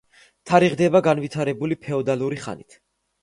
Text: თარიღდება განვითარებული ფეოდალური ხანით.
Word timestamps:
თარიღდება 0.51 1.01
განვითარებული 1.07 1.77
ფეოდალური 1.83 2.39
ხანით. 2.47 2.79